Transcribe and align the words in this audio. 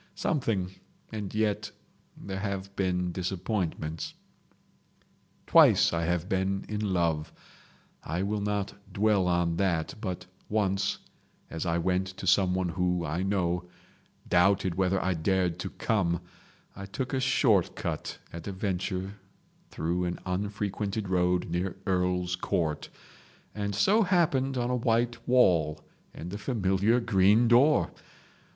Something—and 0.15 1.35
yet 1.35 1.69
there 2.17 2.39
have 2.39 2.75
been 2.75 3.11
disappointments..... 3.11 4.15
"Twice 5.45 5.93
I 5.93 6.05
have 6.05 6.27
been 6.27 6.65
in 6.67 6.79
love—I 6.91 8.23
will 8.23 8.41
not 8.41 8.73
dwell 8.91 9.27
on 9.27 9.57
that—but 9.57 10.25
once, 10.49 10.97
as 11.51 11.67
I 11.67 11.77
went 11.77 12.07
to 12.17 12.25
someone 12.25 12.69
who, 12.69 13.05
I 13.05 13.21
know, 13.21 13.69
doubted 14.27 14.73
whether 14.73 14.99
I 14.99 15.13
dared 15.13 15.59
to 15.59 15.69
come, 15.69 16.21
I 16.75 16.87
took 16.87 17.13
a 17.13 17.19
short 17.19 17.75
cut 17.75 18.17
at 18.33 18.47
a 18.47 18.51
venture 18.51 19.13
through 19.69 20.05
an 20.05 20.17
unfrequented 20.25 21.09
road 21.09 21.47
near 21.47 21.75
Earl's 21.85 22.35
Court, 22.35 22.89
and 23.53 23.75
so 23.75 24.01
happened 24.01 24.57
on 24.57 24.71
a 24.71 24.75
white 24.75 25.27
wall 25.27 25.79
and 26.11 26.33
a 26.33 26.39
familiar 26.39 26.99
green 26.99 27.47
door. 27.47 27.91